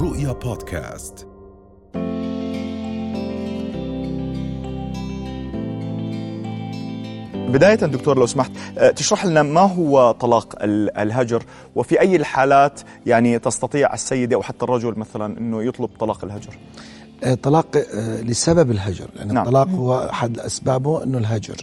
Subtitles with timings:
[0.00, 1.26] رؤيا بودكاست.
[7.34, 11.42] بداية دكتور لو سمحت آه، تشرح لنا ما هو طلاق ال- الهجر؟
[11.74, 16.58] وفي أي الحالات يعني تستطيع السيدة أو حتى الرجل مثلا أنه يطلب طلاق الهجر؟
[17.24, 19.06] آه، طلاق آه، لسبب الهجر.
[19.16, 19.34] لأن نعم.
[19.36, 19.46] نعم.
[19.46, 21.56] الطلاق هو أحد أسبابه أنه الهجر.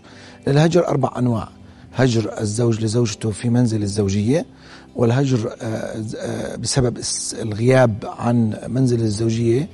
[0.47, 1.47] الهجر أربع أنواع.
[1.95, 4.45] هجر الزوج لزوجته في منزل الزوجية
[4.95, 6.97] والهجر آه، آه، بسبب
[7.41, 9.69] الغياب عن منزل الزوجية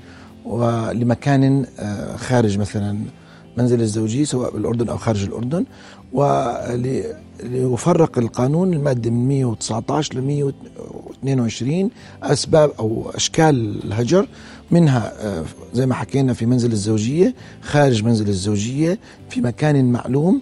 [0.45, 2.97] ولمكان آه، خارج مثلا
[3.57, 5.65] منزل الزوجية سواء بالأردن أو خارج الأردن.
[6.13, 6.97] وليفرق
[8.17, 11.89] القانون المادة من 119 ل 122
[12.23, 14.27] أسباب أو أشكال الهجر.
[14.71, 15.13] منها
[15.73, 20.41] زي ما حكينا في منزل الزوجية خارج منزل الزوجية في مكان معلوم.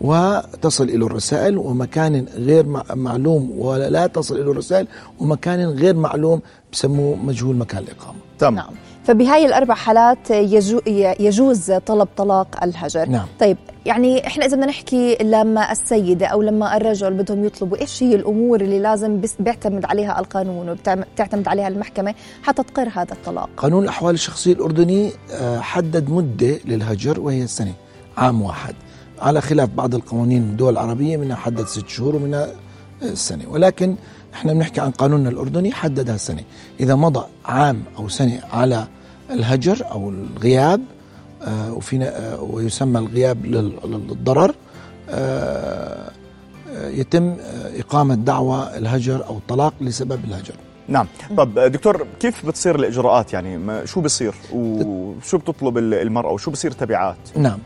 [0.00, 4.86] وتصل إلى الرسائل ومكان غير مع- معلوم ولا لا تصل إلى الرسائل
[5.20, 6.40] ومكان غير معلوم
[6.72, 8.18] بسموه مجهول مكان الإقامة.
[8.38, 8.70] تم نعم.
[9.04, 10.80] فبهاي الأربع حالات يجو
[11.20, 13.26] يجوز طلب طلاق الهجر نعم.
[13.40, 13.56] طيب
[13.86, 18.60] يعني إحنا إذا بدنا نحكي لما السيدة أو لما الرجل بدهم يطلبوا إيش هي الأمور
[18.60, 24.52] اللي لازم بيعتمد عليها القانون وبتعتمد عليها المحكمة حتى تقر هذا الطلاق؟ قانون الأحوال الشخصية
[24.52, 27.72] الأردني آه، حدد مدة للهجر وهي السنة
[28.16, 28.74] عام واحد.
[29.18, 32.48] على خلاف بعض القوانين الدول العربية منها حدد ست شهور ومنها
[33.02, 33.94] السنة ولكن
[34.34, 36.42] إحنا بنحكي عن قانوننا الأردني حددها السنة
[36.80, 38.86] إذا مضى عام أو سنة على
[39.30, 40.80] الهجر أو الغياب
[41.42, 44.54] آه، وفينا آه، ويسمى الغياب لل- للضرر
[45.10, 46.10] آه،
[46.74, 47.36] يتم
[47.78, 50.54] إقامة دعوى الهجر أو الطلاق لسبب الهجر.
[50.88, 51.06] نعم.
[51.36, 57.16] طب دكتور كيف بتصير الإجراءات؟ يعني شو بصير وشو بتطلب ال- المرأة؟ وشو بصير تبعات؟
[57.36, 57.58] نعم.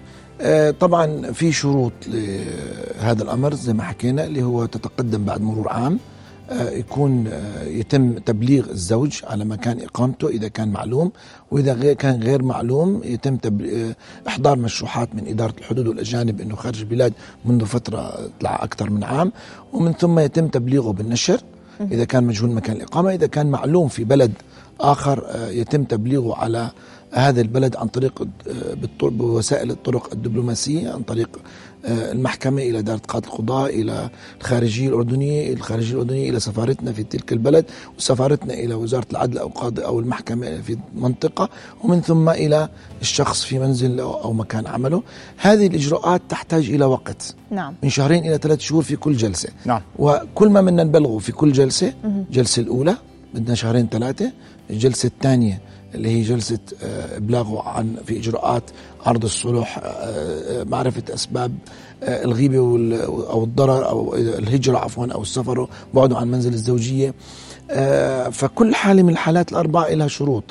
[0.81, 5.99] طبعا في شروط لهذا الأمر زي ما حكينا اللي هو تتقدم بعد مرور عام
[6.51, 11.13] آه، يكون آه، يتم تبليغ الزوج على مكان إقامته إذا كان معلوم
[11.51, 13.97] وإذا غير كان غير معلوم يتم آه،
[14.29, 17.13] إحضار مشروحات من إدارة الحدود والأجانب إنه خارج البلاد
[17.45, 19.33] منذ فترة طلع أكثر من عام
[19.73, 21.41] ومن ثم يتم تبليغه بالنشر
[21.81, 24.33] إذا كان مجهول مكان الإقامة إذا كان معلوم في بلد
[24.81, 26.71] آخر آه، يتم تبليغه على
[27.13, 31.29] هذا البلد عن طريق آه، بوسائل الطرق الدبلوماسية عن طريق
[31.85, 34.11] آه، المحكمة إلى دائره قضاء القضاء إلى
[34.41, 37.65] الخارجية الأردنية الخارجية الأردنية إلى سفارتنا في تلك البلد
[37.99, 41.49] وسفارتنا إلى وزارة العدل أو قاضي أو المحكمة في منطقة
[41.85, 42.69] ومن ثم إلى
[43.01, 45.03] الشخص في منزل أو أو مكان عمله.
[45.37, 47.35] هذه الإجراءات تحتاج إلى وقت.
[47.51, 47.75] نعم.
[47.83, 49.49] من شهرين إلى ثلاث شهور في كل جلسة.
[49.65, 49.83] نعم.
[49.99, 52.97] وكل ما بدنا نبلغه في كل جلسة الجلسة الأولى
[53.35, 54.33] بدنا شهرين ثلاثة
[54.71, 55.61] الجلسة الثانية
[55.95, 58.63] اللي هي جلسة آه، إبلاغه عن في إجراءات
[59.07, 61.53] عرض الصلح آه، آه، معرفة أسباب
[62.03, 67.15] الغيبة وال- أو الضرر أو الهجرة عفوا أو السفر بعده عن منزل الزوجية.
[68.33, 70.45] فكل حالة من الحالات الأربعة لها شروط.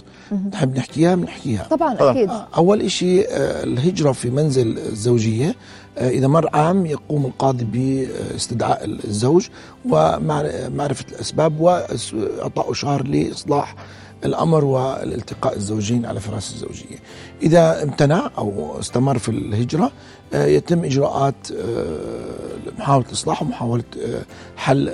[0.54, 2.12] نحب نحكيها بنحكيها طبعا طبعاً.
[2.12, 2.30] أكيد.
[2.58, 5.56] أول شيء الهجرة في منزل الزوجية.
[5.98, 9.48] إذا مر عام يقوم القاضي باستدعاء الزوج
[9.90, 13.76] ومعرفة الأسباب وإعطائه شهر لإصلاح
[14.26, 16.98] الأمر والالتقاء الزوجين على فراش الزوجية.
[17.42, 19.92] إذا امتنع أو استمر في الهجرة
[20.34, 24.22] آه، يتم إجراءات آه، محاولة إصلاح ومحاولة آه،
[24.58, 24.92] حل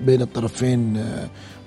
[0.00, 1.04] بين الطرفين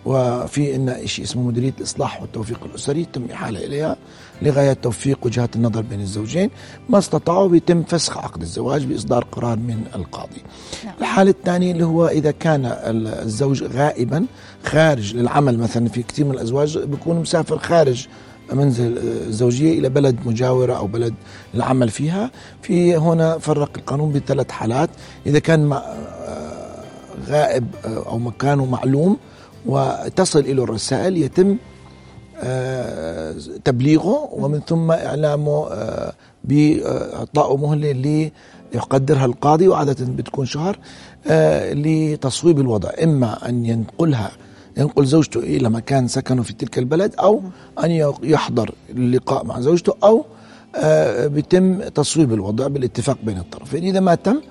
[0.05, 3.97] وفي عندنا شيء اسمه مديرية الإصلاح والتوفيق الأسري يتم إحالة إليها.
[4.43, 6.49] لغاية توفيق وجهات النظر بين الزوجين
[6.89, 10.41] ما استطاعوا بيتم فسخ عقد الزواج بإصدار قرار من القاضي.
[10.85, 10.93] نعم.
[11.01, 14.25] الحالة الثانية اللي هو إذا كان ال- الزوج غائبا
[14.65, 18.07] خارج للعمل مثلا في كثير من الأزواج بيكون مسافر خارج
[18.53, 21.13] منزل الزوجية إلى بلد مجاورة أو بلد
[21.55, 24.89] العمل فيها في هنا فرق القانون بثلاث حالات
[25.25, 25.83] إذا كان مع-
[27.27, 29.17] غائب أو مكانه معلوم
[29.65, 31.55] وتصل إلى الرسائل يتم آه،
[33.65, 36.13] تبليغه ومن ثم إعلامه آه،
[36.43, 38.31] بإعطائه مهلة
[38.73, 40.77] يقدرها القاضي وعادة بتكون شهر
[41.27, 42.89] آه، لتصويب الوضع.
[43.03, 44.31] إما أن ينقلها
[44.77, 47.41] ينقل زوجته إلى مكان سكنه في تلك البلد أو
[47.83, 50.25] أن يحضر اللقاء مع زوجته أو
[50.75, 53.83] آه، بيتم تصويب الوضع بالاتفاق بين الطرفين.
[53.83, 54.41] إذا ما تم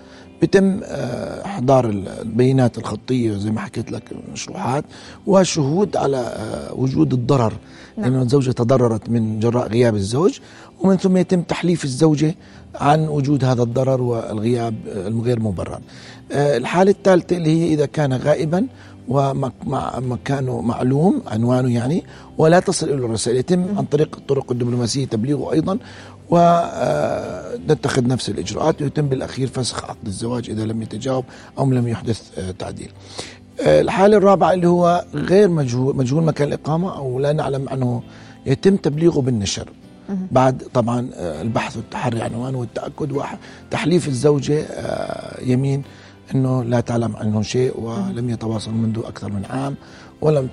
[0.43, 4.85] بيتم آه، إحضار البيانات الخطية زي ما حكيت لك المشروحات
[5.27, 7.53] وشهود على آه، وجود الضرر.
[7.97, 8.13] نعم.
[8.13, 10.39] لأن الزوجة تضررت من جراء غياب الزوج
[10.81, 12.35] ومن ثم يتم تحليف الزوجة
[12.75, 15.81] عن وجود هذا الضرر والغياب الغير مبرر.
[16.33, 18.67] آه، الحالة الثالثة اللي هي إذا كان غائبا
[19.09, 22.05] ومكانه معلوم عنوانه يعني
[22.39, 23.37] ولا تصل إلى الرسائل.
[23.37, 25.79] يتم عن طريق الطرق الدبلوماسية تبليغه أيضا
[26.31, 31.25] ونتخذ نفس الإجراءات ويتم بالأخير فسخ عقد الزواج إذا لم يتجاوب
[31.59, 32.93] أو لم يحدث آه، تعديل.
[33.61, 38.03] آه، الحالة الرابعة اللي هو غير مجهول مجهول مكان الإقامة أو لا نعلم عنه
[38.47, 39.69] يتم تبليغه بالنشر.
[40.31, 45.83] بعد طبعا آه، البحث والتحري عنوان والتأكد وتحليف الزوجة آه، يمين
[46.35, 49.75] أنه لا تعلم عنه شيء ولم يتواصل منذ أكثر من عام
[50.21, 50.49] ولم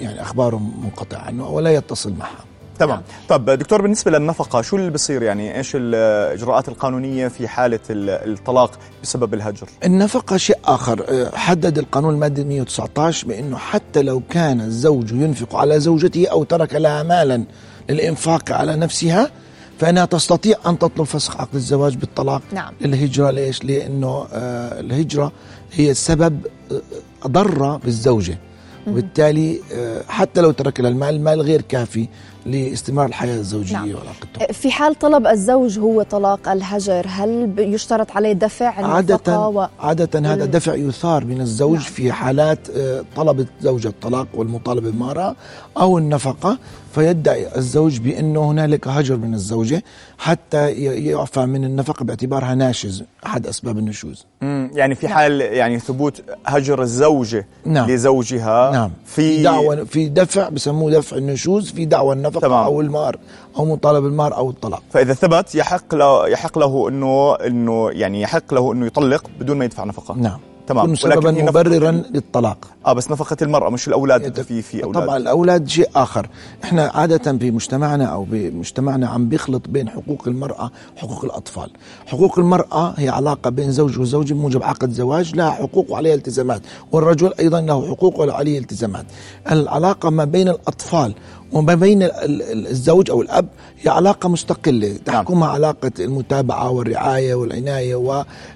[0.00, 2.44] يعني أخباره منقطع عنه ولا يتصل معها.
[2.80, 3.02] تمام.
[3.28, 8.70] طب دكتور بالنسبة للنفقة شو اللي بصير يعني إيش الإجراءات القانونية في حالة ال- الطلاق
[9.02, 11.04] بسبب الهجر؟ النفقة شيء آخر.
[11.08, 16.74] آه، حدد القانون المادي 119 بأنه حتى لو كان الزوج ينفق على زوجته أو ترك
[16.74, 17.44] لها مالا
[17.90, 19.30] للإنفاق على نفسها
[19.78, 22.72] فإنها تستطيع أن تطلب فسخ عقد الزواج بالطلاق نعم.
[22.80, 23.30] للهجرة.
[23.30, 25.32] ليش؟ لأنه آه، الهجرة
[25.72, 26.40] هي سبب
[26.72, 26.80] آه،
[27.26, 28.38] ضرة بالزوجة.
[28.86, 32.08] وبالتالي آه، حتى لو ترك لها المال المال غير كافي.
[32.46, 33.88] لاستمرار الحياة الزوجية نعم.
[33.94, 39.68] وعلاقتهم في حال طلب الزوج هو طلاق الهجر هل يشترط عليه دفع النفقة عادة و...
[39.80, 41.82] عادة هذا وال- دفع يثار من الزوج نعم.
[41.84, 45.36] في حالات آه، طلب الزوجة الطلاق والمطالبة بالمهرة
[45.76, 46.58] أو النفقة
[46.94, 49.82] فيدعي الزوج بأنه هنالك هجر من الزوجة
[50.18, 54.26] حتى يعفى من النفقة باعتبارها ناشز أحد أسباب النشوز
[54.72, 57.90] يعني في حال يعني ثبوت هجر الزوجة نعم.
[57.90, 62.64] لزوجها نعم في دعوة في دفع بسموه دفع النشوز في دعوى النفقة تمام.
[62.64, 63.16] أو المهر
[63.58, 64.82] أو مطالبة بالمهر أو الطلاق.
[64.90, 69.64] فإذا ثبت يحق له يحق له إنه إنه يعني يحق له إنه يطلق بدون ما
[69.64, 70.14] يدفع نفقة.
[70.14, 70.38] نعم.
[70.66, 70.94] تمام.
[70.94, 72.58] سببا مبررا للطلاق.
[72.86, 75.02] آه بس نفقة المرأة مش الأولاد في في أولاد.
[75.04, 76.28] طبعا الأولاد شيء آخر.
[76.64, 81.70] إحنا عادة في مجتمعنا أو بمجتمعنا عم بيخلط بين حقوق المرأة وحقوق الأطفال.
[82.06, 86.62] حقوق المرأة هي علاقة بين زوج وزوجه بموجب عقد زواج لها حقوق وعليها التزامات.
[86.92, 89.04] والرجل أيضا له حقوق وعليه التزامات.
[89.50, 91.14] العلاقة ما بين الأطفال
[91.52, 92.12] وما بين ال-
[92.42, 93.46] ال- الزوج أو الأب
[93.82, 94.96] هي علاقة مستقلة.
[95.04, 97.94] تحكمها علاقة المتابعة والرعاية والعناية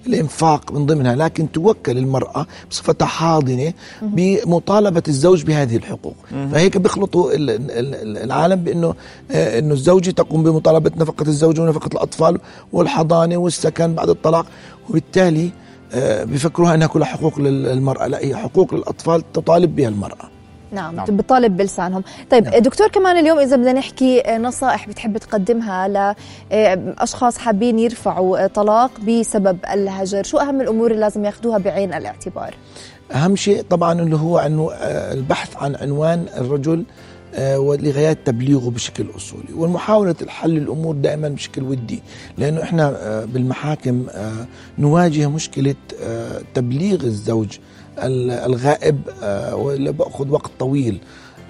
[0.06, 6.14] والإنفاق من ضمنها لكن توكل المرأة بصفتها حاضنة بمطالبة الزوج بهذه الحقوق.
[6.52, 8.94] فهيك بيخلطوا ال- ال- ال- العالم بأنه
[9.30, 12.38] آه، إنه الزوجة تقوم بمطالبة نفقة الزوج ونفقة الأطفال
[12.72, 14.46] والحضانة والسكن بعد الطلاق
[14.90, 15.50] وبالتالي
[15.92, 18.06] آه، بيفكروها إنها كلها حقوق للمرأة.
[18.06, 20.33] لا هي حقوق للأطفال تطالب بها المرأة.
[20.74, 21.06] نعم, نعم.
[21.06, 22.58] بتطالب بلسانهم طيب نعم.
[22.58, 30.22] دكتور كمان اليوم إذا بدنا نحكي نصائح بتحب تقدمها لأشخاص حابين يرفعوا طلاق بسبب الهجر
[30.22, 32.54] شو أهم الأمور اللي لازم ياخذوها بعين الاعتبار
[33.12, 36.84] أهم شيء طبعا اللي هو آه، البحث عن عنوان الرجل
[37.34, 39.52] آه، ولغاية تبليغه بشكل أصولي.
[39.54, 42.02] والمحاولة الحل الأمور دائما بشكل ودي
[42.38, 44.46] لأنه إحنا آه، بالمحاكم آه،
[44.78, 45.74] نواجه مشكلة
[46.54, 47.58] تبليغ الزوج
[47.98, 50.98] ال- الغائب آه، واللي بأخذ وقت طويل.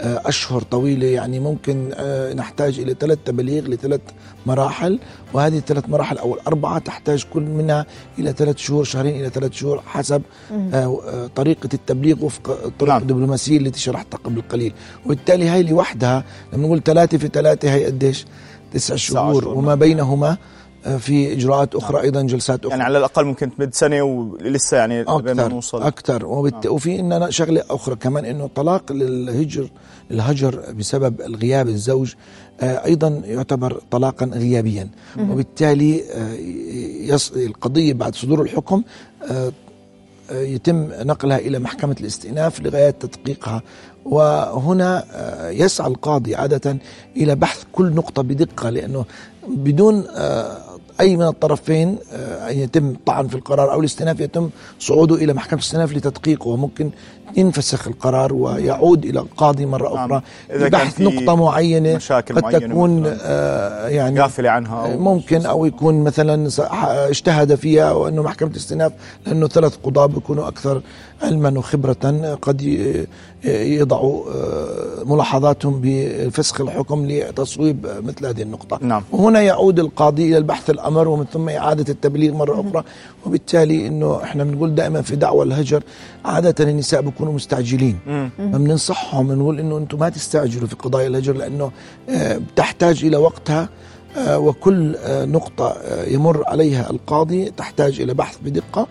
[0.01, 4.01] آه، أشهر طويلة يعني ممكن آه، نحتاج إلى ثلاث تباليغ لثلاث
[4.47, 4.99] مراحل
[5.33, 7.87] وهذه الثلاث مراحل أو الأربعة تحتاج كل منها
[8.19, 13.03] إلى ثلاث شهور شهرين إلى ثلاث شهور حسب آه، طريقة التبليغ وفق الطرق نعم.
[13.03, 14.73] الدبلوماسية التي شرحتها قبل قليل
[15.07, 18.25] وبالتالي هاي لوحدها لما نقول ثلاثة في ثلاثة هي قديش
[18.73, 19.59] تسع شهور شهور.
[19.59, 20.37] وما بينهما
[20.99, 22.71] في إجراءات أخرى أيضا جلسات أخرى.
[22.71, 25.83] يعني على الأقل ممكن تمد سنه ولسه يعني بين ما أكثر نوصل.
[25.83, 26.27] أكثر.
[26.27, 26.67] وبالت...
[26.67, 29.69] وفي اننا شغلة أخرى كمان إنه طلاق للهجر
[30.11, 32.15] الهجر بسبب الغياب الزوج
[32.61, 34.89] آه، أيضا يعتبر طلاقا غيابيا.
[35.19, 36.35] وبالتالي آه،
[37.15, 37.33] يص...
[37.33, 38.83] القضية بعد صدور الحكم
[39.23, 39.53] آه، آه،
[40.31, 43.63] يتم نقلها إلى محكمة الاستئناف لغاية تدقيقها.
[44.05, 46.77] وهنا آه، يسعى القاضي عادة
[47.17, 49.05] إلى بحث كل نقطة بدقة لأنه
[49.49, 50.59] بدون آه،
[51.01, 55.59] أي من الطرفين آه، أن يتم الطعن في القرار أو الاستئناف يتم صعوده إلى محكمة
[55.59, 56.49] الاستئناف لتدقيقه.
[56.49, 56.91] وممكن
[57.37, 60.13] ينفسخ القرار ويعود إلى القاضي مرة نعم.
[60.13, 64.99] أخرى إذا كان بحث نقطة معينة مشاكل قد معينة تكون آه، يعني غافله عنها أو
[64.99, 66.49] ممكن أو يكون مثلا
[67.09, 68.93] اجتهد فيها وأنه محكمة الاستئناف
[69.27, 70.83] لأنه ثلاث قضاة بيكونوا أكثر
[71.23, 72.63] علما وخبرة قد
[73.45, 79.03] يضعوا آه، ملاحظاتهم بفسخ الحكم لتصويب مثل هذه النقطة نعم.
[79.13, 82.85] وهنا يعود القاضي إلى البحث الأمر ومن ثم إعادة التبليغ مرة أخرى
[83.27, 85.83] وبالتالي إنه إحنا بنقول دائما في دعوى الهجر
[86.25, 87.99] عادة النساء بيكونوا مستعجلين.
[88.39, 91.71] فبننصحهم بنقول إنه أنتم ما تستعجلوا في قضايا الهجر لأنه
[92.11, 93.69] آه، بتحتاج إلى وقتها
[94.17, 95.77] آه، وكل آه، نقطة
[96.07, 98.87] يمر عليها القاضي تحتاج إلى بحث بدقة.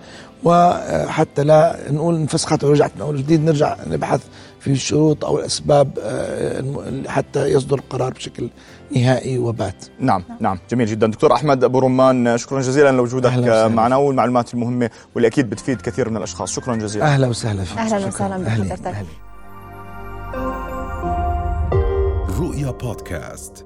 [0.45, 4.21] وحتى لا نقول انفسخت ورجعت من أول جديد نرجع نبحث
[4.59, 6.63] في الشروط أو الأسباب آه،
[7.07, 8.49] حتى يصدر القرار بشكل
[8.95, 13.31] نهائي وبات نعم نعم جميل جدا دكتور أحمد أبو رمان شكرا جزيلا لوجودك.
[13.73, 18.07] معنا والمعلومات المهمة واللي أكيد بتفيد كثير من الأشخاص شكرا جزيلا أهلا وسهلا فيك شكراً.
[18.07, 18.37] وسهلاً.
[18.37, 18.95] بحضرتك.
[22.39, 23.65] رؤيا بودكاست